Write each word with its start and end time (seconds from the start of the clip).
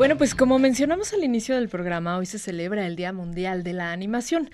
Bueno, 0.00 0.16
pues 0.16 0.34
como 0.34 0.58
mencionamos 0.58 1.12
al 1.12 1.24
inicio 1.24 1.56
del 1.56 1.68
programa, 1.68 2.16
hoy 2.16 2.24
se 2.24 2.38
celebra 2.38 2.86
el 2.86 2.96
Día 2.96 3.12
Mundial 3.12 3.62
de 3.62 3.74
la 3.74 3.92
Animación. 3.92 4.48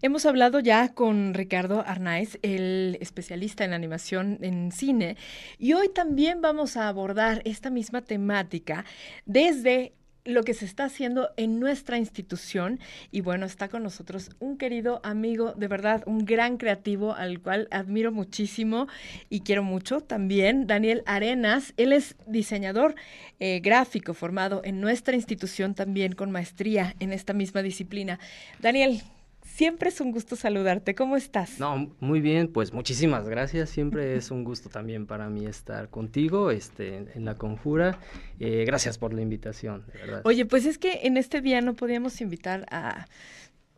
Hemos 0.00 0.24
hablado 0.24 0.58
ya 0.58 0.94
con 0.94 1.34
Ricardo 1.34 1.84
Arnaiz, 1.86 2.38
el 2.40 2.96
especialista 3.02 3.66
en 3.66 3.74
animación 3.74 4.38
en 4.40 4.72
cine, 4.72 5.18
y 5.58 5.74
hoy 5.74 5.90
también 5.90 6.40
vamos 6.40 6.78
a 6.78 6.88
abordar 6.88 7.42
esta 7.44 7.68
misma 7.68 8.00
temática 8.00 8.86
desde 9.26 9.92
lo 10.26 10.42
que 10.42 10.54
se 10.54 10.64
está 10.64 10.84
haciendo 10.84 11.30
en 11.36 11.58
nuestra 11.58 11.98
institución. 11.98 12.80
Y 13.10 13.20
bueno, 13.20 13.46
está 13.46 13.68
con 13.68 13.82
nosotros 13.82 14.30
un 14.38 14.58
querido 14.58 15.00
amigo, 15.02 15.52
de 15.52 15.68
verdad, 15.68 16.02
un 16.06 16.24
gran 16.24 16.58
creativo 16.58 17.14
al 17.14 17.40
cual 17.40 17.68
admiro 17.70 18.12
muchísimo 18.12 18.88
y 19.30 19.40
quiero 19.40 19.62
mucho 19.62 20.00
también, 20.00 20.66
Daniel 20.66 21.02
Arenas. 21.06 21.72
Él 21.76 21.92
es 21.92 22.16
diseñador 22.26 22.94
eh, 23.38 23.60
gráfico 23.60 24.14
formado 24.14 24.60
en 24.64 24.80
nuestra 24.80 25.14
institución 25.14 25.74
también 25.74 26.14
con 26.14 26.30
maestría 26.30 26.94
en 27.00 27.12
esta 27.12 27.32
misma 27.32 27.62
disciplina. 27.62 28.18
Daniel, 28.60 29.02
Siempre 29.56 29.88
es 29.88 30.02
un 30.02 30.12
gusto 30.12 30.36
saludarte. 30.36 30.94
¿Cómo 30.94 31.16
estás? 31.16 31.58
No, 31.58 31.90
muy 31.98 32.20
bien, 32.20 32.48
pues 32.48 32.74
muchísimas 32.74 33.26
gracias. 33.26 33.70
Siempre 33.70 34.14
es 34.18 34.30
un 34.30 34.44
gusto 34.44 34.68
también 34.68 35.06
para 35.06 35.30
mí 35.30 35.46
estar 35.46 35.88
contigo 35.88 36.50
este, 36.50 37.06
en 37.14 37.24
la 37.24 37.36
conjura. 37.36 37.98
Eh, 38.38 38.64
gracias 38.66 38.98
por 38.98 39.14
la 39.14 39.22
invitación, 39.22 39.86
de 39.86 39.98
verdad. 39.98 40.20
Oye, 40.26 40.44
pues 40.44 40.66
es 40.66 40.76
que 40.76 41.00
en 41.04 41.16
este 41.16 41.40
día 41.40 41.62
no 41.62 41.72
podíamos 41.72 42.20
invitar 42.20 42.66
a, 42.70 43.06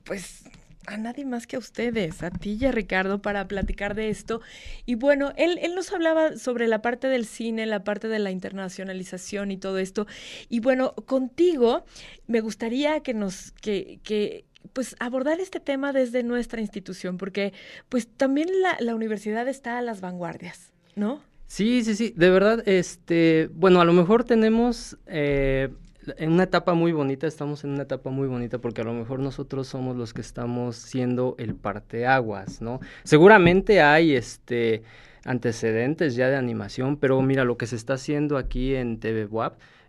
pues, 0.02 0.42
a 0.88 0.96
nadie 0.96 1.24
más 1.24 1.46
que 1.46 1.54
a 1.54 1.60
ustedes, 1.60 2.24
a 2.24 2.30
ti 2.30 2.58
y 2.60 2.64
a 2.64 2.72
Ricardo, 2.72 3.22
para 3.22 3.46
platicar 3.46 3.94
de 3.94 4.08
esto. 4.08 4.40
Y 4.84 4.96
bueno, 4.96 5.32
él, 5.36 5.60
él 5.62 5.76
nos 5.76 5.92
hablaba 5.92 6.36
sobre 6.36 6.66
la 6.66 6.82
parte 6.82 7.06
del 7.06 7.24
cine, 7.24 7.66
la 7.66 7.84
parte 7.84 8.08
de 8.08 8.18
la 8.18 8.32
internacionalización 8.32 9.52
y 9.52 9.58
todo 9.58 9.78
esto. 9.78 10.08
Y 10.48 10.58
bueno, 10.58 10.94
contigo 11.06 11.84
me 12.26 12.40
gustaría 12.40 13.00
que 13.00 13.14
nos, 13.14 13.52
que, 13.52 14.00
que 14.02 14.44
pues 14.72 14.96
abordar 14.98 15.40
este 15.40 15.60
tema 15.60 15.92
desde 15.92 16.22
nuestra 16.22 16.60
institución, 16.60 17.18
porque 17.18 17.52
pues 17.88 18.06
también 18.06 18.48
la, 18.80 18.94
universidad 18.94 19.48
está 19.48 19.78
a 19.78 19.82
las 19.82 20.00
vanguardias, 20.00 20.72
¿no? 20.94 21.20
Sí, 21.46 21.82
sí, 21.84 21.94
sí, 21.94 22.12
de 22.14 22.30
verdad, 22.30 22.62
este, 22.68 23.48
bueno, 23.54 23.80
a 23.80 23.84
lo 23.84 23.92
mejor 23.92 24.24
tenemos 24.24 24.98
eh, 25.06 25.70
en 26.16 26.32
una 26.32 26.44
etapa 26.44 26.74
muy 26.74 26.92
bonita, 26.92 27.26
estamos 27.26 27.64
en 27.64 27.70
una 27.70 27.84
etapa 27.84 28.10
muy 28.10 28.28
bonita 28.28 28.58
porque 28.58 28.82
a 28.82 28.84
lo 28.84 28.92
mejor 28.92 29.20
nosotros 29.20 29.66
somos 29.66 29.96
los 29.96 30.12
que 30.12 30.20
estamos 30.20 30.76
siendo 30.76 31.34
el 31.38 31.54
parteaguas, 31.54 32.60
¿no? 32.60 32.80
Seguramente 33.04 33.80
hay 33.80 34.14
este 34.14 34.82
antecedentes 35.24 36.14
ya 36.14 36.28
de 36.28 36.36
animación, 36.36 36.96
pero 36.96 37.20
mira 37.20 37.44
lo 37.44 37.58
que 37.58 37.66
se 37.66 37.76
está 37.76 37.94
haciendo 37.94 38.36
aquí 38.38 38.74
en 38.74 38.98
TV 38.98 39.26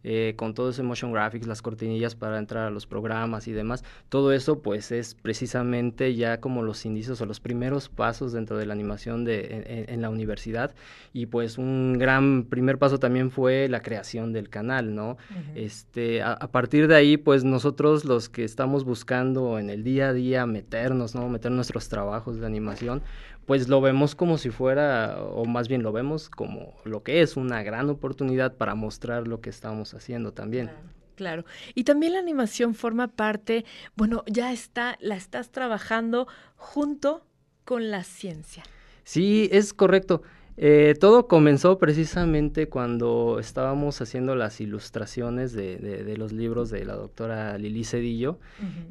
eh, 0.03 0.33
con 0.36 0.53
todo 0.53 0.69
ese 0.69 0.83
motion 0.83 1.11
graphics, 1.11 1.47
las 1.47 1.61
cortinillas 1.61 2.16
para 2.16 2.38
entrar 2.38 2.67
a 2.67 2.69
los 2.69 2.86
programas 2.86 3.47
y 3.47 3.52
demás, 3.52 3.83
todo 4.09 4.31
eso 4.31 4.59
pues 4.59 4.92
es 4.92 5.16
precisamente 5.16 6.16
ya 6.16 6.39
como 6.39 6.64
los 6.64 6.86
indicios 6.86 7.19
o 7.22 7.25
los 7.25 7.39
primeros 7.39 7.89
pasos 7.89 8.31
dentro 8.31 8.58
de 8.58 8.66
la 8.66 8.73
animación 8.73 9.25
de, 9.25 9.86
en, 9.88 10.02
la 10.02 10.09
universidad 10.09 10.73
y 11.14 11.25
pues 11.25 11.58
un 11.58 11.97
gran 11.97 12.45
primer 12.45 12.77
paso 12.77 13.00
también 13.00 13.31
fue 13.31 13.67
la 13.67 13.81
creación 13.81 14.31
del 14.31 14.50
canal, 14.50 14.95
¿no? 14.95 15.17
este, 15.55 16.22
a, 16.22 16.38
partir 16.52 16.88
de 16.88 16.95
ahí 16.95 17.17
pues 17.17 17.44
nosotros 17.44 18.05
los 18.05 18.30
que 18.30 18.43
estamos 18.43 18.86
buscando 18.86 19.59
en 19.59 19.70
el 19.70 19.83
día 19.83 20.09
a 20.09 20.14
día 20.14 20.45
meternos, 20.45 21.15
¿no? 21.15 21.27
Meter 21.30 21.52
nuestros 21.52 21.89
trabajos 21.89 22.39
de 22.39 22.45
animación, 22.45 23.02
pues 23.49 23.67
lo 23.67 23.82
vemos 23.82 24.14
como 24.14 24.37
si 24.37 24.52
fuera, 24.52 25.23
o 25.23 25.43
más 25.43 25.67
bien 25.67 25.82
lo 25.82 25.92
vemos 25.92 26.30
como 26.30 26.76
lo 26.83 27.02
que 27.02 27.23
es, 27.23 27.36
una 27.36 27.64
gran 27.64 27.89
oportunidad 27.89 28.55
para 28.58 28.76
mostrar 28.76 29.27
lo 29.27 29.42
que 29.42 29.49
estamos 29.49 29.95
haciendo 29.95 30.33
también. 30.33 30.70
Claro. 31.15 31.45
Y 31.73 31.83
también 31.83 32.14
la 32.14 32.20
animación 32.20 32.76
forma 32.76 33.08
parte, 33.08 33.65
bueno, 33.95 34.23
ya 34.27 34.54
está, 34.54 34.98
la 34.99 35.15
estás 35.15 35.49
trabajando 35.49 36.27
junto 36.58 37.26
con 37.65 37.89
la 37.89 38.04
ciencia. 38.04 38.61
Sí, 39.04 39.49
es 39.52 39.73
correcto. 39.73 40.21
Eh, 40.61 40.93
todo 40.99 41.30
comenzó 41.30 41.77
precisamente 41.77 42.67
cuando 42.67 43.37
estábamos 43.39 44.02
haciendo 44.02 44.36
las 44.36 44.59
ilustraciones 44.59 45.53
de, 45.53 46.15
los 46.17 46.33
libros 46.33 46.70
de 46.70 46.83
la 46.83 46.95
doctora 46.95 47.58
Lili 47.58 47.86
Cedillo 47.86 48.39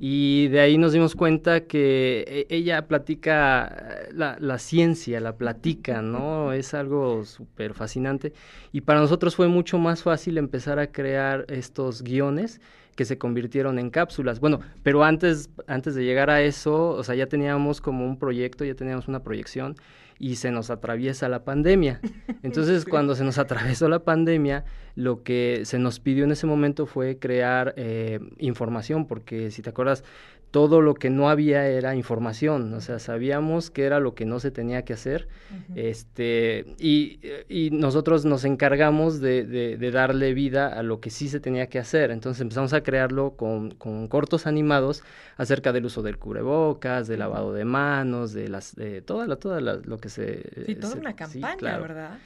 y 0.00 0.48
de 0.48 0.60
ahí 0.60 0.78
nos 0.78 0.94
dimos 0.94 1.14
cuenta 1.14 1.66
que 1.66 2.24
e, 2.26 2.56
ella 2.56 2.88
platica 2.88 4.08
la, 4.14 4.38
la 4.40 4.58
ciencia, 4.58 5.20
la 5.20 5.36
platica, 5.36 6.00
¿no? 6.00 6.54
Es 6.54 6.72
algo 6.72 7.26
súper 7.26 7.74
fascinante 7.74 8.32
y 8.72 8.80
para 8.80 9.00
nosotros 9.00 9.36
fue 9.36 9.48
mucho 9.48 9.76
más 9.76 10.02
fácil 10.02 10.38
empezar 10.38 10.78
a 10.78 10.90
crear 10.90 11.44
estos 11.50 12.00
guiones 12.00 12.62
que 12.98 13.04
se 13.04 13.16
convirtieron 13.16 13.78
en 13.78 13.90
cápsulas. 13.90 14.40
Bueno, 14.40 14.58
pero 14.82 15.04
antes, 15.04 15.50
antes 15.68 15.94
de 15.94 16.02
llegar 16.02 16.30
a 16.30 16.42
eso, 16.42 16.88
o 16.88 17.04
sea, 17.04 17.14
ya 17.14 17.28
teníamos 17.28 17.80
como 17.80 18.04
un 18.04 18.18
proyecto, 18.18 18.64
ya 18.64 18.74
teníamos 18.74 19.06
una 19.06 19.22
proyección 19.22 19.76
y 20.18 20.34
se 20.34 20.50
nos 20.50 20.68
atraviesa 20.68 21.28
la 21.28 21.44
pandemia. 21.44 22.00
Entonces, 22.42 22.84
cuando 22.84 23.14
se 23.14 23.22
nos 23.22 23.38
atravesó 23.38 23.88
la 23.88 24.00
pandemia, 24.00 24.64
lo 24.96 25.22
que 25.22 25.60
se 25.62 25.78
nos 25.78 26.00
pidió 26.00 26.24
en 26.24 26.32
ese 26.32 26.48
momento 26.48 26.86
fue 26.86 27.20
crear 27.20 27.72
eh, 27.76 28.18
información, 28.38 29.06
porque 29.06 29.52
si 29.52 29.62
te 29.62 29.70
acuerdas, 29.70 30.02
todo 30.50 30.80
lo 30.80 30.94
que 30.94 31.10
no 31.10 31.28
había 31.28 31.66
era 31.66 31.94
información, 31.94 32.72
o 32.72 32.80
sea, 32.80 32.98
sabíamos 32.98 33.70
que 33.70 33.84
era 33.84 34.00
lo 34.00 34.14
que 34.14 34.24
no 34.24 34.40
se 34.40 34.50
tenía 34.50 34.82
que 34.82 34.94
hacer, 34.94 35.28
este, 35.74 36.64
y, 36.78 37.20
y, 37.48 37.70
nosotros 37.70 38.24
nos 38.24 38.44
encargamos 38.44 39.20
de, 39.20 39.44
de, 39.44 39.90
darle 39.90 40.32
vida 40.32 40.68
a 40.68 40.82
lo 40.82 41.00
que 41.00 41.10
sí 41.10 41.28
se 41.28 41.38
tenía 41.38 41.68
que 41.68 41.78
hacer, 41.78 42.10
entonces 42.10 42.40
empezamos 42.40 42.72
a 42.72 42.82
crearlo 42.82 43.32
con, 43.36 43.72
con 43.72 44.08
cortos 44.08 44.46
animados 44.46 45.02
acerca 45.36 45.72
del 45.72 45.84
uso 45.84 46.02
del 46.02 46.18
cubrebocas, 46.18 47.08
del 47.08 47.18
lavado 47.18 47.52
de 47.52 47.64
manos, 47.66 48.32
de 48.32 48.48
las, 48.48 48.74
de 48.74 49.02
toda, 49.02 49.26
la, 49.26 49.36
toda 49.36 49.60
lo 49.60 49.98
que 49.98 50.08
se... 50.08 50.64
Sí, 50.64 50.74
toda 50.76 50.96
una 50.96 51.14
campaña, 51.14 51.78
¿verdad? 51.78 52.18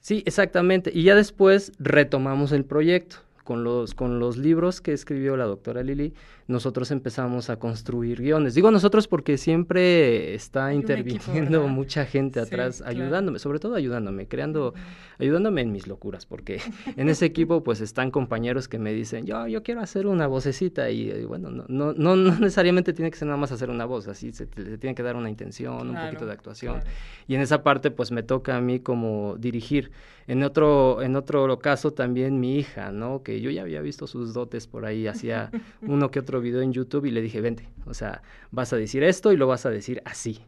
Sí, 0.00 0.22
exactamente, 0.26 0.90
y 0.92 1.04
ya 1.04 1.14
después 1.14 1.72
retomamos 1.78 2.52
el 2.52 2.64
proyecto 2.64 3.18
con 3.44 3.64
los, 3.64 3.94
con 3.94 4.18
los 4.18 4.36
libros 4.36 4.80
que 4.80 4.92
escribió 4.92 5.36
la 5.36 5.44
doctora 5.44 5.82
Lili, 5.82 6.14
nosotros 6.48 6.90
empezamos 6.90 7.50
a 7.50 7.58
construir 7.58 8.20
guiones. 8.20 8.54
Digo 8.54 8.70
nosotros 8.70 9.08
porque 9.08 9.38
siempre 9.38 10.34
está 10.34 10.74
interviniendo 10.74 11.66
mucha 11.68 12.04
gente 12.04 12.40
atrás 12.40 12.82
ayudándome, 12.84 13.38
sobre 13.38 13.58
todo 13.58 13.74
ayudándome, 13.74 14.26
creando, 14.26 14.74
ayudándome 15.18 15.62
en 15.62 15.72
mis 15.72 15.86
locuras, 15.86 16.26
porque 16.26 16.60
en 16.96 17.08
ese 17.08 17.26
equipo 17.26 17.62
pues 17.62 17.80
están 17.80 18.10
compañeros 18.10 18.68
que 18.68 18.78
me 18.78 18.92
dicen, 18.92 19.26
yo, 19.26 19.46
yo 19.46 19.62
quiero 19.62 19.80
hacer 19.80 20.06
una 20.06 20.26
vocecita 20.26 20.90
y, 20.90 21.24
bueno, 21.24 21.50
no, 21.50 21.64
no, 21.68 21.92
no, 21.94 22.16
necesariamente 22.16 22.92
tiene 22.92 23.10
que 23.10 23.16
ser 23.16 23.26
nada 23.26 23.38
más 23.38 23.52
hacer 23.52 23.70
una 23.70 23.84
voz, 23.84 24.08
así 24.08 24.32
se, 24.32 24.46
tiene 24.46 24.94
que 24.94 25.02
dar 25.02 25.16
una 25.16 25.30
intención, 25.30 25.90
un 25.90 25.96
poquito 25.96 26.26
de 26.26 26.32
actuación. 26.32 26.80
Y 27.28 27.34
en 27.34 27.40
esa 27.40 27.62
parte 27.62 27.90
pues 27.90 28.10
me 28.12 28.22
toca 28.22 28.56
a 28.56 28.60
mí 28.60 28.80
como 28.80 29.36
dirigir. 29.38 29.90
En 30.26 30.44
otro, 30.44 31.02
en 31.02 31.16
otro 31.16 31.58
caso 31.58 31.92
también 31.92 32.38
mi 32.38 32.56
hija, 32.56 32.92
¿no? 32.92 33.22
Que 33.22 33.31
yo 33.40 33.50
ya 33.50 33.62
había 33.62 33.80
visto 33.80 34.06
sus 34.06 34.34
dotes 34.34 34.66
por 34.66 34.84
ahí, 34.84 35.06
hacía 35.06 35.50
uno 35.80 36.10
que 36.10 36.18
otro 36.18 36.40
video 36.40 36.60
en 36.60 36.72
YouTube 36.72 37.06
y 37.06 37.10
le 37.10 37.22
dije, 37.22 37.40
vente, 37.40 37.68
o 37.86 37.94
sea, 37.94 38.22
vas 38.50 38.72
a 38.72 38.76
decir 38.76 39.02
esto 39.02 39.32
y 39.32 39.36
lo 39.36 39.46
vas 39.46 39.66
a 39.66 39.70
decir 39.70 40.02
así. 40.04 40.40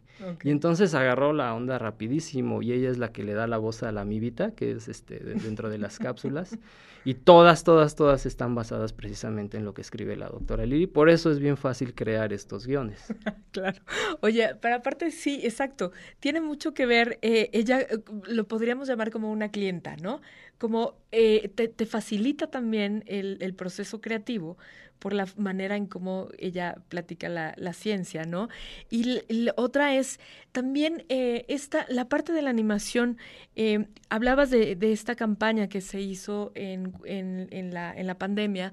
Y 0.43 0.49
entonces 0.49 0.93
agarró 0.93 1.33
la 1.33 1.53
onda 1.53 1.77
rapidísimo 1.77 2.61
y 2.61 2.71
ella 2.71 2.89
es 2.89 2.97
la 2.97 3.11
que 3.11 3.23
le 3.23 3.33
da 3.33 3.47
la 3.47 3.57
voz 3.57 3.83
a 3.83 3.91
la 3.91 4.01
amibita, 4.01 4.51
que 4.51 4.71
es 4.71 4.87
este 4.87 5.19
dentro 5.19 5.69
de 5.69 5.77
las 5.77 5.99
cápsulas. 5.99 6.57
Y 7.03 7.13
todas, 7.13 7.63
todas, 7.63 7.95
todas 7.95 8.25
están 8.25 8.55
basadas 8.55 8.91
precisamente 8.91 9.57
en 9.57 9.65
lo 9.65 9.75
que 9.75 9.81
escribe 9.81 10.15
la 10.15 10.27
doctora 10.27 10.65
Lili. 10.65 10.87
Por 10.87 11.09
eso 11.09 11.29
es 11.29 11.39
bien 11.39 11.55
fácil 11.55 11.93
crear 11.93 12.33
estos 12.33 12.65
guiones. 12.65 13.13
claro. 13.51 13.79
Oye, 14.21 14.55
pero 14.59 14.77
aparte 14.77 15.11
sí, 15.11 15.39
exacto. 15.43 15.91
Tiene 16.19 16.41
mucho 16.41 16.73
que 16.73 16.87
ver, 16.87 17.19
eh, 17.21 17.51
ella 17.53 17.81
eh, 17.81 17.99
lo 18.27 18.47
podríamos 18.47 18.87
llamar 18.87 19.11
como 19.11 19.31
una 19.31 19.49
clienta, 19.49 19.95
¿no? 19.97 20.19
Como 20.57 20.95
eh, 21.11 21.49
te, 21.49 21.85
facilita 21.85 22.47
también 22.47 23.03
el, 23.07 23.53
proceso 23.55 23.99
creativo 24.01 24.57
por 24.99 25.13
la 25.13 25.27
manera 25.37 25.75
en 25.75 25.85
cómo 25.85 26.29
ella 26.37 26.77
platica 26.87 27.27
la, 27.29 27.73
ciencia, 27.73 28.23
¿no? 28.23 28.47
Y 28.89 29.19
la 29.27 29.53
otra 29.57 29.95
es 29.95 30.19
también 30.51 31.03
eh, 31.09 31.45
esta, 31.49 31.85
la 31.89 32.07
parte 32.07 32.31
de 32.31 32.41
la 32.41 32.49
animación, 32.49 33.17
eh, 33.55 33.87
hablabas 34.09 34.49
de, 34.49 34.75
de, 34.75 34.93
esta 34.93 35.15
campaña 35.15 35.67
que 35.67 35.81
se 35.81 35.99
hizo 35.99 36.51
en, 36.55 36.93
en, 37.05 37.73
la, 37.73 37.93
en 37.93 38.07
la 38.07 38.17
pandemia 38.17 38.71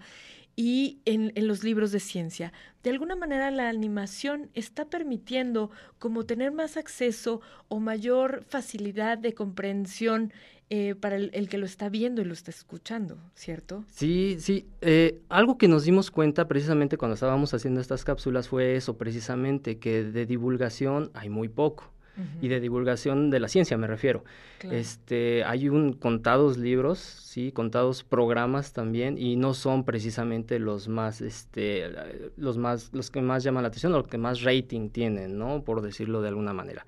y 0.56 1.00
en, 1.04 1.32
en, 1.34 1.48
los 1.48 1.64
libros 1.64 1.92
de 1.92 2.00
ciencia. 2.00 2.52
De 2.82 2.90
alguna 2.90 3.16
manera 3.16 3.50
la 3.50 3.68
animación 3.68 4.50
está 4.54 4.84
permitiendo 4.84 5.70
como 5.98 6.24
tener 6.24 6.52
más 6.52 6.76
acceso 6.76 7.40
o 7.68 7.80
mayor 7.80 8.44
facilidad 8.48 9.18
de 9.18 9.34
comprensión 9.34 10.32
eh, 10.74 10.94
para 10.94 11.16
el, 11.16 11.48
que 11.50 11.58
lo 11.58 11.66
está 11.66 11.90
viendo 11.90 12.22
y 12.22 12.24
lo 12.24 12.32
está 12.32 12.50
escuchando, 12.50 13.18
¿cierto? 13.34 13.84
Sí, 13.88 14.38
sí. 14.40 14.64
Eh, 14.80 15.20
algo 15.28 15.58
que 15.58 15.68
nos 15.68 15.84
dimos 15.84 16.10
cuenta 16.10 16.48
precisamente 16.48 16.96
cuando 16.96 17.12
estábamos 17.12 17.52
haciendo 17.52 17.78
estas 17.78 18.04
cápsulas 18.04 18.48
fue 18.48 18.76
eso, 18.76 18.96
precisamente, 18.96 19.78
que 19.78 20.02
de 20.02 20.24
divulgación 20.24 21.10
hay 21.12 21.28
muy 21.28 21.50
poco. 21.50 21.92
Y 22.40 22.48
de 22.48 22.60
divulgación 22.60 23.30
de 23.30 23.40
la 23.40 23.48
ciencia, 23.48 23.76
me 23.76 23.86
refiero. 23.86 24.24
Este, 24.70 25.44
hay 25.44 25.68
un 25.68 25.92
contados 25.92 26.58
libros, 26.58 26.98
sí, 26.98 27.52
contados 27.52 28.04
programas 28.04 28.72
también 28.72 29.18
y 29.18 29.36
no 29.36 29.54
son 29.54 29.84
precisamente 29.84 30.58
los 30.58 30.88
más, 30.88 31.20
este, 31.20 31.90
los 32.36 32.58
más, 32.58 32.90
los 32.92 33.10
que 33.10 33.22
más 33.22 33.42
llaman 33.42 33.62
la 33.62 33.68
atención 33.68 33.94
o 33.94 33.98
los 33.98 34.08
que 34.08 34.18
más 34.18 34.42
rating 34.42 34.90
tienen, 34.90 35.38
¿no? 35.38 35.62
Por 35.64 35.82
decirlo 35.82 36.22
de 36.22 36.28
alguna 36.28 36.52
manera. 36.52 36.86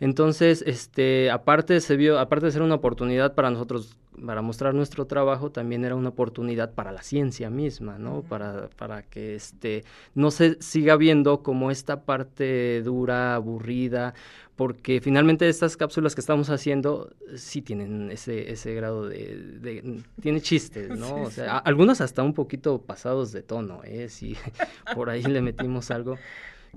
Entonces, 0.00 0.62
este, 0.66 1.30
aparte 1.30 1.80
se 1.80 1.96
vio, 1.96 2.18
aparte 2.18 2.46
de 2.46 2.52
ser 2.52 2.62
una 2.62 2.76
oportunidad 2.76 3.34
para 3.34 3.50
nosotros 3.50 3.96
para 4.24 4.42
mostrar 4.42 4.74
nuestro 4.74 5.06
trabajo, 5.06 5.50
también 5.50 5.84
era 5.84 5.94
una 5.94 6.10
oportunidad 6.10 6.72
para 6.72 6.92
la 6.92 7.02
ciencia 7.02 7.50
misma, 7.50 7.98
¿no? 7.98 8.22
para, 8.22 8.68
para 8.76 9.02
que 9.02 9.34
este 9.34 9.84
no 10.14 10.30
se 10.30 10.60
siga 10.60 10.96
viendo 10.96 11.42
como 11.42 11.70
esta 11.70 12.02
parte 12.04 12.82
dura, 12.82 13.34
aburrida, 13.34 14.14
porque 14.56 15.00
finalmente 15.00 15.48
estas 15.48 15.76
cápsulas 15.76 16.14
que 16.14 16.20
estamos 16.20 16.48
haciendo 16.48 17.12
sí 17.34 17.60
tienen 17.60 18.10
ese, 18.10 18.52
ese 18.52 18.74
grado 18.74 19.08
de, 19.08 20.02
tiene 20.20 20.40
chistes, 20.40 20.90
¿no? 20.98 21.22
o 21.22 21.30
sea, 21.30 21.58
algunos 21.58 22.00
hasta 22.00 22.22
un 22.22 22.34
poquito 22.34 22.80
pasados 22.82 23.32
de 23.32 23.42
tono, 23.42 23.82
¿eh? 23.84 24.08
Si 24.08 24.36
por 24.94 25.10
ahí 25.10 25.22
le 25.22 25.40
metimos 25.40 25.90
algo. 25.90 26.18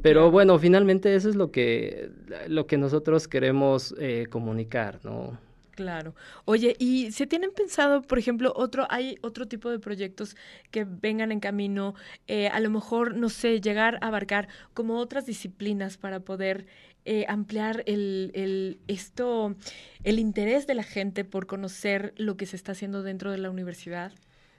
Pero 0.02 0.32
bueno, 0.32 0.58
finalmente 0.60 1.16
eso 1.16 1.30
es 1.30 1.36
lo 1.36 1.52
que, 1.52 2.10
lo 2.48 2.68
que 2.68 2.78
nosotros 2.78 3.28
queremos 3.28 3.96
eh, 4.00 4.28
comunicar, 4.30 5.00
¿no? 5.04 5.38
Claro. 5.78 6.16
Oye, 6.46 6.76
¿y 6.80 7.12
se 7.12 7.28
tienen 7.28 7.52
pensado, 7.52 8.02
por 8.02 8.18
ejemplo, 8.18 8.52
otro, 8.56 8.88
hay 8.90 9.20
otro 9.22 9.48
tipo 9.48 9.70
de 9.70 9.78
proyectos 9.78 10.36
que 10.72 10.86
vengan 10.86 11.32
en 11.32 11.40
camino, 11.40 11.94
eh, 12.28 12.48
a 12.48 12.60
lo 12.60 12.72
mejor, 12.72 13.16
no 13.16 13.30
sé, 13.30 13.62
llegar 13.62 14.00
a 14.02 14.08
abarcar 14.08 14.48
como 14.74 14.98
otras 14.98 15.28
disciplinas 15.28 15.98
para 15.98 16.22
poder 16.22 16.66
eh, 17.06 17.26
ampliar 17.28 17.84
el, 17.86 18.32
el, 18.34 18.80
esto, 18.88 19.56
el 20.04 20.18
interés 20.18 20.66
de 20.66 20.74
la 20.74 20.84
gente 20.84 21.24
por 21.24 21.46
conocer 21.46 22.16
lo 22.18 22.38
que 22.38 22.48
se 22.48 22.56
está 22.56 22.72
haciendo 22.72 23.04
dentro 23.04 23.32
de 23.32 23.38
la 23.38 23.52
universidad? 23.52 24.12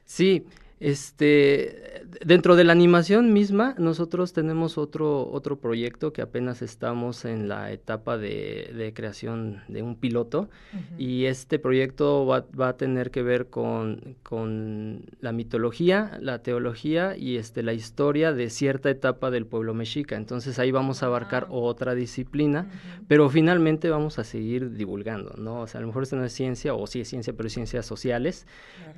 Sí, 0.05 0.45
este, 0.79 1.88
dentro 2.25 2.57
de 2.57 2.65
la 2.65 2.73
animación 2.73 3.33
misma, 3.33 3.75
nosotros 3.79 4.33
tenemos 4.33 4.79
otro, 4.79 5.31
otro 5.31 5.59
proyecto 5.59 6.13
que 6.13 6.23
apenas 6.23 6.63
estamos 6.63 7.25
en 7.25 7.49
la 7.49 7.73
etapa 7.73 8.17
de, 8.17 8.93
creación 8.95 9.63
de 9.69 9.83
un 9.83 9.97
piloto 9.97 10.49
y 10.97 11.27
este 11.27 11.59
proyecto 11.59 12.27
va, 12.27 12.69
a 12.69 12.77
tener 12.77 13.11
que 13.11 13.23
ver 13.23 13.49
con, 13.49 14.17
con, 14.23 15.03
la 15.21 15.33
mitología, 15.33 16.19
la 16.21 16.43
teología 16.43 17.17
y 17.17 17.37
este, 17.37 17.63
la 17.63 17.73
historia 17.73 18.33
de 18.33 18.51
cierta 18.51 18.91
etapa 18.91 19.31
del 19.31 19.47
pueblo 19.47 19.75
mexica. 19.75 20.17
Entonces 20.17 20.59
ahí 20.59 20.71
vamos 20.71 21.03
a 21.03 21.07
abarcar 21.07 21.47
otra 21.51 21.95
disciplina, 21.95 22.67
pero 23.07 23.29
finalmente 23.29 23.91
vamos 23.91 24.19
a 24.19 24.25
seguir 24.25 24.73
divulgando, 24.73 25.35
¿no? 25.37 25.61
O 25.61 25.67
sea, 25.67 25.79
a 25.79 25.83
lo 25.83 25.89
mejor 25.89 26.05
esto 26.05 26.17
no 26.17 26.25
es 26.25 26.33
ciencia, 26.33 26.75
o 26.75 26.87
sí 26.87 27.01
es 27.01 27.09
ciencia, 27.09 27.33
pero 27.37 27.47
es 27.47 27.53
ciencias 27.53 27.87
sociales, 27.87 28.47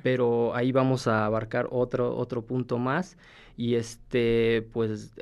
pero 0.03 0.55
ahí 0.55 0.71
vamos 0.71 1.07
a 1.07 1.25
abarcar 1.25 1.67
otro, 1.71 2.15
otro 2.15 2.41
punto 2.43 2.77
más. 2.77 3.00
Y 3.57 3.75
este, 3.75 4.67
pues, 4.73 5.13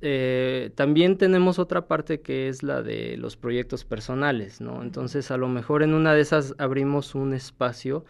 eh, 0.00 0.70
también 0.74 1.16
tenemos 1.16 1.58
otra 1.58 1.88
parte 1.88 2.20
que 2.20 2.48
es 2.48 2.62
la 2.62 2.82
de 2.82 3.16
los 3.16 3.36
proyectos 3.36 3.84
personales, 3.84 4.60
¿no? 4.60 4.82
Entonces, 4.82 5.30
a 5.30 5.36
lo 5.36 5.48
mejor 5.48 5.82
en 5.82 5.94
una 5.94 6.14
de 6.14 6.20
esas 6.20 6.54
abrimos 6.58 7.14
un 7.14 7.32
espacio 7.34 8.04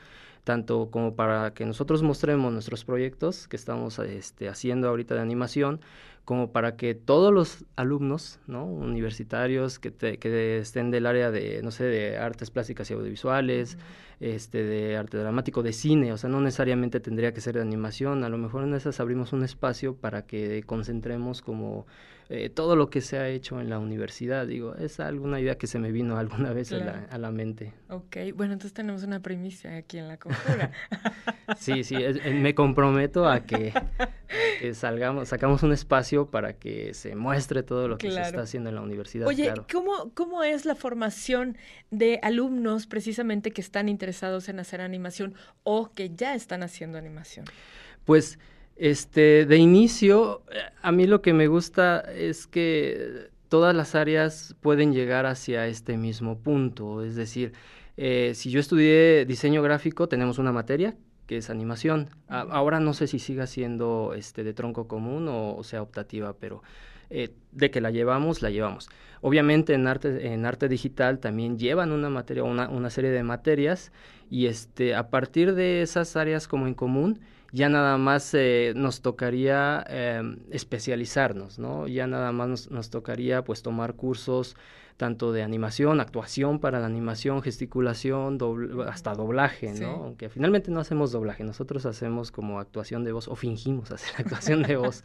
tanto 0.51 0.91
como 0.91 1.15
para 1.15 1.55
que 1.55 1.65
nosotros 1.65 2.03
mostremos 2.03 2.53
nuestros 2.53 2.85
proyectos 2.85 3.47
que 3.47 3.55
estamos 3.55 4.01
este, 4.01 4.49
haciendo 4.49 4.89
ahorita 4.89 5.15
de 5.15 5.21
animación, 5.21 5.81
como 6.25 6.51
para 6.51 6.77
que 6.77 6.97
todos 6.97 7.33
los 7.33 7.65
alumnos 7.77 8.41
¿no? 8.49 8.65
universitarios 8.65 9.79
que, 9.79 9.93
que, 9.93 10.59
estén 10.59 10.91
del 10.91 11.07
área 11.07 11.31
de, 11.31 11.63
no 11.63 11.71
sé, 11.71 11.85
de 11.85 12.19
artes 12.19 12.51
plásticas 12.51 12.91
y 12.91 12.95
audiovisuales, 12.95 13.79
este, 14.19 14.65
de 14.65 14.97
arte 14.97 15.19
dramático, 15.19 15.63
de 15.63 15.73
cine, 15.73 16.13
o 16.13 16.17
sea, 16.17 16.29
no 16.29 16.41
necesariamente 16.41 16.99
tendría 16.99 17.33
que 17.33 17.41
ser 17.41 17.55
de 17.55 17.63
animación, 17.63 18.25
a 18.25 18.29
lo 18.29 18.37
mejor 18.37 18.65
en 18.65 18.75
esas 18.75 18.99
abrimos 18.99 19.33
un 19.33 19.45
espacio 19.45 19.95
para 19.95 20.27
que 20.27 20.65
concentremos 20.67 21.43
como 21.43 21.87
eh, 22.33 22.49
todo 22.49 22.77
lo 22.77 22.91
que 22.91 23.01
se 23.01 23.19
ha 23.19 23.29
hecho 23.29 23.61
en 23.61 23.69
la 23.69 23.81
universidad. 23.81 24.47
Digo, 24.47 24.77
es 24.77 25.01
alguna 25.01 25.41
idea 25.41 25.59
que 25.59 25.67
se 25.67 25.81
me 25.81 25.91
vino 25.91 26.17
alguna 26.17 26.53
vez 26.55 26.73
a, 26.73 27.19
la, 27.19 27.31
mente. 27.33 27.75
Ok, 27.89 28.19
bueno, 28.37 28.53
entonces 28.53 28.73
tenemos 28.73 29.03
una 29.03 29.19
primicia 29.19 29.77
aquí 29.77 29.99
en 29.99 30.07
la 30.07 30.17
conjura. 30.17 30.71
sí, 31.59 31.83
sí, 31.83 31.97
me 32.33 32.55
comprometo 32.55 33.29
a 33.29 33.41
que, 33.41 33.73
salgamos, 34.75 35.29
sacamos 35.29 35.65
un 35.65 35.73
espacio 35.73 36.31
para 36.31 36.53
que 36.53 36.95
se 36.95 37.17
muestre 37.17 37.65
todo 37.65 37.89
lo 37.89 37.99
que 37.99 38.13
se 38.13 38.21
está 38.21 38.43
haciendo 38.43 38.69
en 38.69 38.77
la 38.77 38.83
universidad. 38.83 39.27
Oye, 39.27 39.53
¿cómo, 39.73 40.13
¿cómo 40.15 40.45
es 40.45 40.65
la 40.65 40.77
formación 40.77 41.59
de 41.91 42.21
alumnos 42.23 42.87
precisamente 42.87 43.51
que 43.51 43.61
están 43.61 43.89
interesados 43.89 44.49
en 44.49 44.61
hacer 44.61 44.83
animación 44.83 45.35
o 45.65 45.91
que 45.91 46.15
ya 46.15 46.37
están 46.37 46.63
haciendo 46.63 46.97
animación? 46.97 47.45
Pues 48.05 48.39
este, 48.81 49.45
de 49.45 49.59
inicio, 49.59 50.43
eh, 50.51 50.59
a 50.81 50.91
mí 50.91 51.07
lo 51.07 51.21
que 51.21 51.35
me 51.35 51.49
gusta 51.49 52.01
es 52.01 52.47
que 52.47 53.29
todas 53.51 53.77
las 53.77 53.95
áreas 53.95 54.57
pueden 54.61 54.95
llegar 54.95 55.27
hacia 55.27 55.67
este 55.67 55.99
mismo 55.99 56.39
punto. 56.39 57.05
Es 57.05 57.15
decir, 57.15 57.53
eh, 57.99 58.33
si 58.35 58.51
yo 58.51 58.59
estudié 58.59 59.27
diseño 59.27 59.61
gráfico, 59.61 60.09
tenemos 60.09 60.39
una 60.39 60.51
materia 60.51 60.97
que 61.27 61.37
es 61.37 61.51
animación. 61.51 62.09
ahora 62.27 62.81
no 62.81 62.95
sé 62.95 63.07
si 63.07 63.19
siga 63.19 63.47
siendo 63.47 64.15
este, 64.17 64.45
de 64.45 64.55
tronco 64.55 64.89
común 64.89 65.29
o, 65.29 65.63
sea 65.63 65.83
optativa, 65.83 66.33
pero 66.33 66.63
eh, 67.11 67.31
de 67.53 67.71
que 67.71 67.81
la 67.81 67.91
llevamos, 67.91 68.43
la 68.43 68.51
llevamos. 68.51 68.89
Obviamente 69.21 69.75
en 69.75 69.87
arte, 69.87 70.33
en 70.33 70.47
arte 70.47 70.69
digital 70.69 71.19
también 71.19 71.59
llevan 71.59 71.93
una 71.93 72.09
materia, 72.09 72.43
una, 72.43 72.69
una 72.69 72.89
serie 72.89 73.11
de 73.11 73.23
materias 73.23 73.93
y 74.31 74.47
este, 74.47 74.95
a 74.95 75.11
partir 75.11 75.55
de 75.55 75.83
esas 75.83 76.17
áreas 76.17 76.49
como 76.49 76.67
en 76.67 76.75
común, 76.75 77.21
ya 77.53 77.69
nada 77.69 77.99
más 77.99 78.33
eh, 78.35 78.73
nos 78.77 79.01
tocaría 79.01 79.85
em, 79.89 80.39
especializarnos, 80.51 81.59
¿no? 81.59 81.89
Ya 81.89 82.07
nada 82.07 82.31
más 82.33 82.71
nos, 82.71 82.91
tocaría 82.91 83.43
pues 83.43 83.63
tomar 83.63 83.95
cursos 83.95 84.57
tanto 84.97 85.33
de 85.33 85.43
animación, 85.43 85.99
actuación 85.99 86.61
para 86.61 86.79
la 86.79 86.87
animación, 86.87 87.43
gesticulación, 87.43 88.39
hasta 88.87 89.15
doblaje, 89.15 89.73
¿no? 89.73 90.05
Aunque 90.05 90.29
finalmente 90.29 90.71
no 90.71 90.79
hacemos 90.79 91.11
doblaje, 91.11 91.43
nosotros 91.43 91.87
hacemos 91.87 92.31
como 92.31 92.61
actuación 92.61 93.03
de 93.03 93.13
voz 93.13 93.27
o 93.27 93.35
fingimos 93.35 93.91
hacer 93.91 94.13
actuación 94.19 94.63
de 94.63 94.77
voz. 94.77 95.03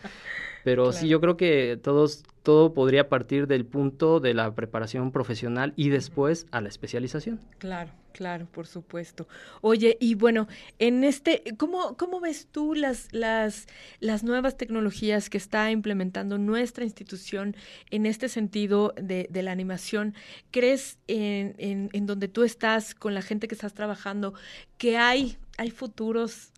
Pero 0.65 0.91
sí, 0.91 1.07
yo 1.07 1.21
creo 1.21 1.37
que 1.37 1.79
todos, 1.79 2.23
todo 2.41 2.73
podría 2.73 3.07
partir 3.07 3.45
del 3.45 3.67
punto 3.67 4.19
de 4.19 4.33
la 4.33 4.55
preparación 4.55 5.11
profesional 5.11 5.73
y 5.75 5.89
después 5.89 6.47
a 6.49 6.59
la 6.59 6.69
especialización. 6.69 7.39
Claro, 7.59 7.91
claro, 8.13 8.47
por 8.51 8.65
supuesto. 8.65 9.27
Oye, 9.61 9.95
y 9.99 10.15
bueno, 10.15 10.47
en 10.79 11.03
este, 11.03 11.43
¿cómo, 11.57 11.95
cómo 11.97 12.19
ves 12.19 12.47
tú 12.51 12.73
las, 12.73 13.09
las, 13.11 13.67
las 13.99 14.23
nuevas 14.23 14.57
tecnologías 14.57 15.29
que 15.29 15.37
está 15.37 15.69
implementando 15.69 16.39
nuestra 16.39 16.83
institución 16.83 17.55
en 17.91 18.07
este 18.07 18.27
sentido 18.27 18.95
de, 18.99 19.27
de 19.29 19.43
la 19.43 19.51
animación? 19.51 20.15
¿Crees 20.49 20.97
en, 21.05 21.53
en, 21.59 21.89
en 21.93 22.07
donde 22.07 22.27
tú 22.27 22.41
estás, 22.41 22.95
con 22.95 23.13
la 23.13 23.21
gente 23.21 23.47
que 23.47 23.53
estás 23.53 23.75
trabajando, 23.75 24.33
que 24.79 24.97
hay, 24.97 25.37
hay 25.59 25.69
futuros 25.69 26.53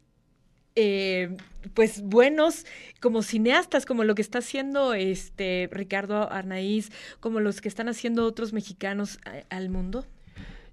eh, 0.80 1.36
pues 1.74 2.02
buenos 2.04 2.66
como 3.02 3.24
cineastas, 3.24 3.86
como 3.88 4.04
lo 4.04 4.14
que 4.14 4.22
está 4.22 4.40
haciendo 4.40 4.94
este 4.94 5.68
Ricardo 5.72 6.32
Arnaiz, 6.32 6.92
como 7.20 7.40
los 7.40 7.62
que 7.62 7.68
están 7.68 7.90
haciendo 7.90 8.26
otros 8.26 8.54
mexicanos 8.54 9.20
al 9.50 9.70
mundo? 9.70 10.06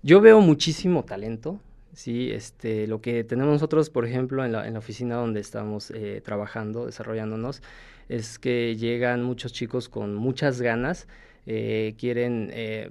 Yo 0.03 0.21
veo 0.21 0.41
muchísimo 0.41 1.05
talento. 1.05 1.59
Sí, 1.95 2.31
este, 2.31 2.87
lo 2.87 3.01
que 3.01 3.25
tenemos 3.25 3.55
nosotros, 3.55 3.89
por 3.89 4.05
ejemplo, 4.05 4.45
en 4.45 4.53
la, 4.53 4.67
en 4.67 4.75
la 4.75 4.81
oficina 4.81 5.15
donde 5.15 5.41
estamos 5.41 5.91
eh, 5.91 6.21
trabajando, 6.23 6.87
desarrollándonos, 6.87 7.63
es 8.09 8.39
que 8.39 8.77
llegan 8.77 9.23
muchos 9.23 9.53
chicos 9.53 9.89
con 9.89 10.15
muchas 10.15 10.61
ganas 10.61 11.07
eh, 11.47 11.95
quieren 11.99 12.49
eh, 12.53 12.91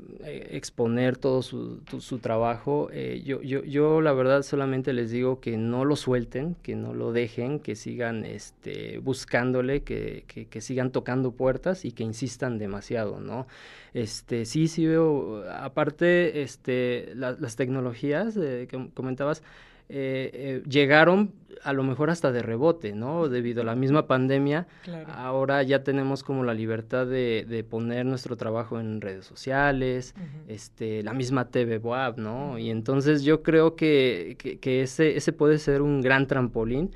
exponer 0.51 1.17
todo 1.17 1.41
su, 1.41 1.81
su 1.99 2.19
trabajo. 2.19 2.89
Eh, 2.91 3.23
yo, 3.25 3.41
yo, 3.41 3.63
yo 3.63 3.99
la 3.99 4.13
verdad 4.13 4.43
solamente 4.43 4.93
les 4.93 5.09
digo 5.09 5.39
que 5.39 5.57
no 5.57 5.85
lo 5.85 5.95
suelten, 5.95 6.55
que 6.61 6.75
no 6.75 6.93
lo 6.93 7.11
dejen, 7.13 7.59
que 7.59 7.75
sigan 7.75 8.25
este, 8.25 8.99
buscándole, 8.99 9.81
que, 9.81 10.25
que, 10.27 10.61
sigan 10.61 10.91
tocando 10.91 11.31
puertas 11.31 11.83
y 11.83 11.93
que 11.93 12.03
insistan 12.03 12.59
demasiado, 12.59 13.19
¿no? 13.19 13.47
Este, 13.95 14.45
sí, 14.45 14.67
sí 14.67 14.85
veo, 14.85 15.43
aparte, 15.49 16.43
este, 16.43 17.13
las 17.15 17.55
tecnologías 17.55 18.35
que 18.35 18.89
comentabas, 18.93 19.41
eh, 19.95 20.31
eh, 20.33 20.63
llegaron 20.67 21.35
a 21.61 21.71
lo 21.71 21.83
mejor 21.83 22.09
hasta 22.09 22.31
de 22.31 22.41
rebote, 22.41 22.93
¿no? 22.93 23.29
Debido 23.29 23.61
a 23.61 23.63
la 23.63 23.75
misma 23.75 24.07
pandemia, 24.07 24.65
ahora 25.07 25.61
ya 25.61 25.83
tenemos 25.83 26.23
como 26.23 26.43
la 26.43 26.55
libertad 26.55 27.05
de, 27.05 27.65
poner 27.69 28.03
nuestro 28.03 28.35
trabajo 28.35 28.79
en 28.79 29.01
redes 29.01 29.27
sociales, 29.27 30.15
este, 30.47 31.03
la 31.03 31.13
misma 31.13 31.49
TV 31.49 31.77
WAP, 31.77 32.17
¿no? 32.17 32.57
Y 32.57 32.71
entonces 32.71 33.21
yo 33.21 33.43
creo 33.43 33.75
que, 33.75 34.35
que, 34.59 34.81
ese, 34.81 35.15
ese 35.15 35.31
puede 35.31 35.59
ser 35.59 35.83
un 35.83 36.01
gran 36.01 36.25
trampolín 36.25 36.91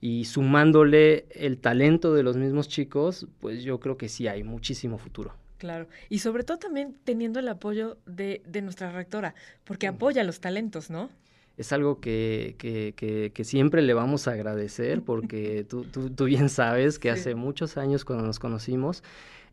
y 0.00 0.26
sumándole 0.26 1.26
el 1.32 1.58
talento 1.58 2.14
de 2.14 2.22
los 2.22 2.36
mismos 2.36 2.68
chicos, 2.68 3.26
pues 3.40 3.64
yo 3.64 3.80
creo 3.80 3.96
que 3.96 4.08
sí 4.08 4.28
hay 4.28 4.44
muchísimo 4.44 4.98
futuro. 4.98 5.34
Claro, 5.58 5.88
y 6.08 6.20
sobre 6.20 6.44
todo 6.44 6.58
también 6.58 6.96
teniendo 7.02 7.40
el 7.40 7.48
apoyo 7.48 7.98
de, 8.06 8.40
de 8.46 8.62
nuestra 8.62 8.92
rectora, 8.92 9.34
porque 9.64 9.88
apoya 9.88 10.22
los 10.22 10.38
talentos, 10.38 10.90
¿no? 10.90 11.10
Es 11.56 11.72
algo 11.72 12.00
que, 12.00 12.56
que, 12.58 13.32
que, 13.32 13.44
siempre 13.44 13.82
le 13.82 13.94
vamos 13.94 14.28
a 14.28 14.32
agradecer 14.32 15.02
porque 15.02 15.64
tú, 15.68 15.84
tú, 15.84 16.10
tú 16.10 16.24
bien 16.24 16.48
sabes 16.48 16.98
que 16.98 17.10
hace 17.10 17.34
muchos 17.34 17.76
años 17.76 18.04
cuando 18.04 18.26
nos 18.26 18.38
conocimos, 18.38 19.02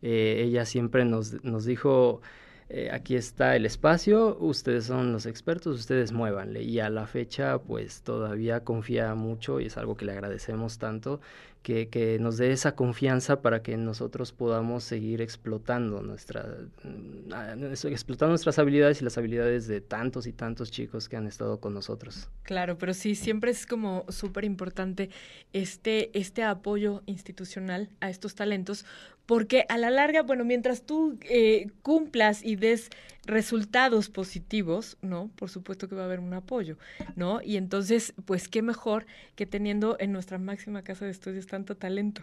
eh, 0.02 0.42
ella 0.44 0.66
siempre 0.66 1.04
nos, 1.04 1.42
nos 1.44 1.64
dijo, 1.64 2.20
eh, 2.68 2.90
aquí 2.92 3.14
está 3.14 3.56
el 3.56 3.66
espacio, 3.66 4.36
ustedes 4.38 4.86
son 4.86 5.12
los 5.12 5.26
expertos, 5.26 5.78
ustedes 5.78 6.12
muévanle. 6.12 6.62
Y 6.62 6.80
a 6.80 6.90
la 6.90 7.06
fecha, 7.06 7.58
pues 7.58 8.02
todavía 8.02 8.64
confía 8.64 9.14
mucho 9.14 9.60
y 9.60 9.66
es 9.66 9.76
algo 9.76 9.96
que 9.96 10.04
le 10.04 10.12
agradecemos 10.12 10.78
tanto, 10.78 11.20
que, 11.64 12.18
nos 12.20 12.36
dé 12.36 12.52
esa 12.52 12.74
confianza 12.76 13.40
para 13.40 13.62
que 13.62 13.76
nosotros 13.78 14.32
podamos 14.32 14.84
seguir 14.84 15.22
explotando, 15.22 16.02
nuestra, 16.02 16.58
mm, 16.82 17.64
explotando 17.86 18.32
nuestras 18.32 18.58
habilidades 18.58 19.00
y 19.00 19.04
las 19.04 19.16
habilidades 19.16 19.66
de 19.66 19.80
tantos 19.80 20.26
y 20.26 20.32
tantos 20.32 20.70
chicos 20.70 21.08
que 21.08 21.16
han 21.16 21.26
estado 21.26 21.60
con 21.60 21.72
nosotros. 21.72 22.28
Claro, 22.42 22.76
pero 22.76 22.92
sí, 22.92 23.14
siempre 23.14 23.50
es 23.50 23.66
como 23.66 24.04
súper 24.10 24.44
importante 24.44 25.08
este, 25.54 26.16
este 26.16 26.42
apoyo 26.42 27.02
institucional 27.06 27.88
a 28.00 28.10
estos 28.10 28.34
talentos, 28.34 28.84
porque 29.24 29.64
a 29.70 29.78
la 29.78 29.90
larga, 29.90 30.22
bueno, 30.22 30.44
mientras 30.44 30.82
tú 30.82 31.18
eh, 31.22 31.68
cumplas 31.82 32.44
y 32.44 32.56
des 32.56 32.90
resultados 33.26 34.10
positivos, 34.10 34.98
¿no? 35.00 35.30
Por 35.36 35.48
supuesto 35.48 35.88
que 35.88 35.94
va 35.94 36.02
a 36.02 36.04
haber 36.04 36.20
un 36.20 36.34
apoyo, 36.34 36.76
¿no? 37.16 37.40
Y 37.42 37.56
entonces, 37.56 38.12
pues 38.26 38.48
qué 38.48 38.60
mejor 38.60 39.06
que 39.34 39.46
teniendo 39.46 39.96
en 39.98 40.12
nuestra 40.12 40.38
máxima 40.38 40.82
casa 40.82 41.06
de 41.06 41.10
estudios 41.10 41.46
tanto 41.54 41.76
talento. 41.76 42.22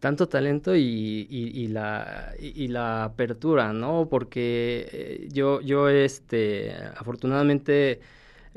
Tanto 0.00 0.28
talento 0.28 0.74
y, 0.74 1.26
y, 1.30 1.68
la, 1.68 2.34
y, 2.38 2.66
la 2.68 3.04
apertura, 3.04 3.72
¿no? 3.72 4.08
Porque 4.10 4.88
eh, 4.92 5.28
yo, 5.32 5.60
yo, 5.60 5.88
este, 5.88 6.74
afortunadamente 6.96 8.00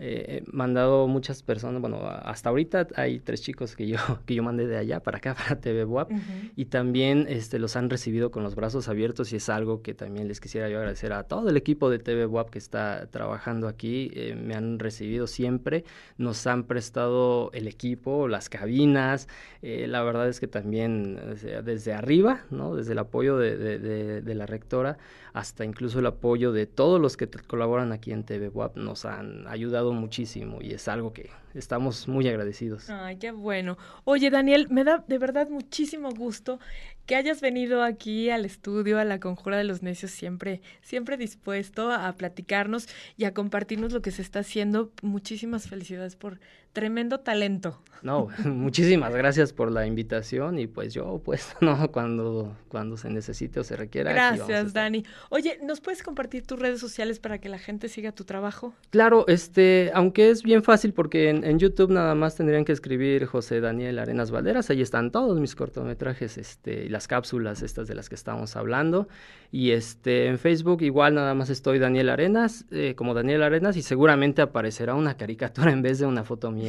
he 0.01 0.43
mandado 0.51 1.07
muchas 1.07 1.43
personas, 1.43 1.81
bueno, 1.81 1.99
hasta 2.07 2.49
ahorita 2.49 2.87
hay 2.95 3.19
tres 3.19 3.41
chicos 3.41 3.75
que 3.75 3.87
yo, 3.87 3.97
que 4.25 4.35
yo 4.35 4.43
mandé 4.43 4.67
de 4.67 4.77
allá 4.77 5.01
para 5.01 5.17
acá, 5.17 5.35
para 5.35 5.59
TV 5.59 5.85
WAP, 5.85 6.11
y 6.55 6.65
también 6.65 7.25
este, 7.29 7.59
los 7.59 7.75
han 7.75 7.89
recibido 7.89 8.31
con 8.31 8.43
los 8.43 8.55
brazos 8.55 8.87
abiertos 8.87 9.33
y 9.33 9.37
es 9.37 9.49
algo 9.49 9.81
que 9.81 9.93
también 9.93 10.27
les 10.27 10.39
quisiera 10.39 10.69
yo 10.69 10.77
agradecer 10.77 11.13
a 11.13 11.23
todo 11.23 11.49
el 11.49 11.57
equipo 11.57 11.89
de 11.89 11.99
TV 11.99 12.25
WAP 12.25 12.49
que 12.49 12.59
está 12.59 13.07
trabajando 13.11 13.67
aquí, 13.67 14.11
eh, 14.13 14.35
me 14.35 14.55
han 14.55 14.79
recibido 14.79 15.27
siempre, 15.27 15.83
nos 16.17 16.47
han 16.47 16.63
prestado 16.63 17.51
el 17.53 17.67
equipo, 17.67 18.27
las 18.27 18.49
cabinas, 18.49 19.27
eh, 19.61 19.87
la 19.87 20.03
verdad 20.03 20.29
es 20.29 20.39
que 20.39 20.47
también 20.47 21.19
desde 21.63 21.93
arriba, 21.93 22.43
¿no? 22.49 22.75
desde 22.75 22.93
el 22.93 22.99
apoyo 22.99 23.37
de, 23.37 23.57
de, 23.57 24.21
de, 24.21 24.35
la 24.35 24.45
rectora 24.45 24.97
hasta 25.33 25.65
incluso 25.65 25.99
el 25.99 26.05
apoyo 26.05 26.51
de 26.51 26.65
todos 26.65 26.99
los 26.99 27.17
que 27.17 27.27
colaboran 27.27 27.91
aquí 27.91 28.11
en 28.11 28.23
TV 28.23 28.49
WAP 28.49 28.77
nos 28.77 29.05
han 29.05 29.47
ayudado 29.47 29.88
muchísimo 29.93 30.59
y 30.61 30.71
es 30.71 30.87
algo 30.87 31.13
que 31.13 31.29
estamos 31.53 32.07
muy 32.07 32.27
agradecidos. 32.27 32.89
Ay, 32.89 33.17
qué 33.17 33.31
bueno. 33.31 33.77
Oye, 34.03 34.29
Daniel, 34.29 34.67
me 34.69 34.83
da 34.83 35.03
de 35.07 35.17
verdad 35.17 35.49
muchísimo 35.49 36.11
gusto 36.11 36.59
que 37.05 37.15
hayas 37.15 37.41
venido 37.41 37.83
aquí 37.83 38.29
al 38.29 38.45
estudio, 38.45 38.99
a 38.99 39.05
la 39.05 39.19
Conjura 39.19 39.57
de 39.57 39.63
los 39.63 39.81
Necios, 39.81 40.11
siempre, 40.11 40.61
siempre 40.81 41.17
dispuesto 41.17 41.91
a 41.91 42.13
platicarnos 42.13 42.87
y 43.17 43.25
a 43.25 43.33
compartirnos 43.33 43.93
lo 43.93 44.01
que 44.01 44.11
se 44.11 44.21
está 44.21 44.39
haciendo. 44.39 44.91
Muchísimas 45.01 45.67
felicidades 45.67 46.15
por 46.15 46.39
tremendo 46.79 47.19
talento. 47.19 47.81
No, 48.01 48.29
muchísimas 48.45 49.13
gracias 49.13 49.51
por 49.51 49.69
la 49.69 49.85
invitación 49.85 50.59
y 50.59 50.67
pues 50.67 50.93
yo, 50.93 51.21
pues, 51.25 51.57
no, 51.61 51.91
cuando, 51.91 52.55
cuando 52.69 52.95
se 52.95 53.09
necesite 53.09 53.59
o 53.59 53.65
se 53.65 53.75
requiera. 53.75 54.13
Gracias, 54.13 54.71
Dani. 54.71 55.03
Oye, 55.29 55.59
¿nos 55.61 55.81
puedes 55.81 56.01
compartir 56.01 56.47
tus 56.47 56.57
redes 56.57 56.79
sociales 56.79 57.19
para 57.19 57.39
que 57.39 57.49
la 57.49 57.59
gente 57.59 57.89
siga 57.89 58.13
tu 58.13 58.23
trabajo? 58.23 58.73
Claro, 58.91 59.25
este, 59.27 59.91
aunque 59.93 60.29
es 60.29 60.41
bien 60.41 60.63
fácil 60.63 60.93
porque 60.93 61.27
en, 61.29 61.59
YouTube 61.59 61.91
nada 61.91 62.15
más 62.15 62.37
tendrían 62.37 62.63
que 62.63 62.71
escribir 62.71 63.25
José 63.25 63.59
Daniel 63.59 63.99
Arenas 63.99 64.31
Valderas, 64.31 64.69
ahí 64.69 64.81
están 64.81 65.11
todos 65.11 65.37
mis 65.41 65.53
cortometrajes, 65.53 66.37
este, 66.37 66.85
y 66.85 66.87
las 66.87 67.09
cápsulas 67.09 67.61
estas 67.61 67.89
de 67.89 67.95
las 67.95 68.07
que 68.07 68.15
estamos 68.15 68.55
hablando. 68.55 69.09
Y 69.51 69.71
este, 69.71 70.27
en 70.27 70.39
Facebook 70.39 70.81
igual 70.81 71.15
nada 71.15 71.33
más 71.33 71.49
estoy 71.49 71.79
Daniel 71.79 72.07
Arenas, 72.07 72.63
eh, 72.71 72.93
como 72.95 73.13
Daniel 73.13 73.43
Arenas, 73.43 73.75
y 73.75 73.81
seguramente 73.81 74.41
aparecerá 74.41 74.95
una 74.95 75.17
caricatura 75.17 75.73
en 75.73 75.81
vez 75.81 75.99
de 75.99 76.05
una 76.05 76.23
foto 76.23 76.49
mía 76.49 76.68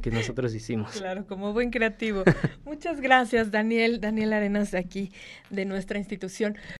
que 0.00 0.10
nosotros 0.10 0.54
hicimos. 0.54 0.92
Claro, 0.92 1.26
como 1.26 1.52
buen 1.52 1.70
creativo. 1.70 2.22
Muchas 2.64 3.00
gracias, 3.00 3.50
Daniel, 3.50 4.00
Daniel 4.00 4.32
Arenas 4.32 4.70
de 4.70 4.78
aquí, 4.78 5.12
de 5.50 5.64
nuestra 5.64 5.98
institución. 5.98 6.56